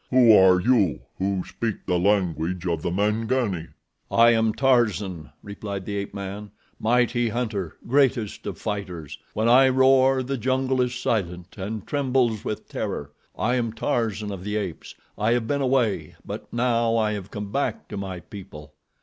[0.09, 3.67] "Who are you who speak the language of the Mangani?"
[4.09, 9.19] "I am Tarzan," replied the ape man; "mighty hunter, greatest of fighters.
[9.35, 13.11] When I roar, the jungle is silent and trembles with terror.
[13.37, 14.95] I am Tarzan of the Apes.
[15.19, 18.73] I have been away; but now I have come back to my people."